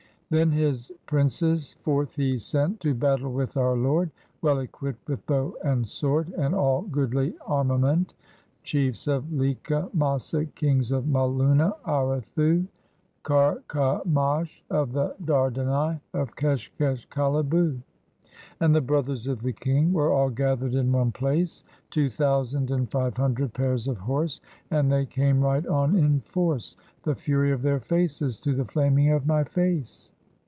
Then 0.33 0.51
his 0.51 0.93
princes 1.07 1.73
forth 1.81 2.15
he 2.15 2.37
sent. 2.39 2.79
To 2.83 2.93
battle 2.93 3.33
with 3.33 3.57
our 3.57 3.75
lord. 3.75 4.11
Well 4.41 4.59
equipped 4.59 5.09
with 5.09 5.27
bow 5.27 5.57
and 5.61 5.85
sword 5.85 6.29
And 6.37 6.55
all 6.55 6.83
goodly 6.83 7.33
armament, 7.45 8.13
Chiefs 8.63 9.07
of 9.09 9.25
Leka, 9.33 9.89
Masa, 9.93 10.45
Kings 10.55 10.93
of 10.93 11.03
Malunna, 11.05 11.73
Arathu, 11.85 12.65
Qar 13.25 13.61
qa 13.67 14.05
mash, 14.05 14.63
of 14.69 14.93
the 14.93 15.13
Dardani, 15.21 15.99
of 16.13 16.33
Keshkesh, 16.37 17.09
Khihbu. 17.09 17.81
And 18.61 18.73
the 18.73 18.79
brothers 18.79 19.27
of 19.27 19.41
the 19.41 19.51
king 19.51 19.91
were 19.91 20.13
all 20.13 20.29
gathered 20.29 20.75
in 20.75 20.93
one 20.93 21.11
place. 21.11 21.65
Two 21.89 22.09
thousand 22.09 22.71
and 22.71 22.89
five 22.89 23.17
hundred 23.17 23.53
pairs 23.53 23.85
of 23.85 23.97
horse— 23.97 24.39
And 24.71 24.89
they 24.89 25.05
came 25.05 25.41
right 25.41 25.67
on 25.67 25.97
in 25.97 26.21
force. 26.21 26.77
The 27.03 27.15
fury 27.15 27.51
of 27.51 27.61
their 27.63 27.81
faces 27.81 28.37
to 28.37 28.55
the 28.55 28.63
flaming 28.63 29.11
of 29.11 29.27
my 29.27 29.43
face. 29.43 30.13